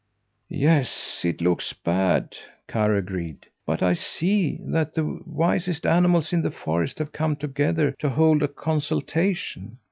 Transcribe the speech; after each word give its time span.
"Yes, 0.49 1.23
it 1.23 1.41
looks 1.41 1.73
bad," 1.73 2.35
Karr 2.67 2.95
agreed, 2.95 3.45
"but 3.67 3.83
I 3.83 3.93
see 3.93 4.57
that 4.63 4.95
the 4.95 5.19
wisest 5.27 5.85
animals 5.85 6.33
in 6.33 6.41
the 6.41 6.49
forest 6.49 6.97
have 6.97 7.11
come 7.11 7.35
together 7.35 7.93
to 7.99 8.09
hold 8.09 8.41
a 8.41 8.47
consultation. 8.47 9.77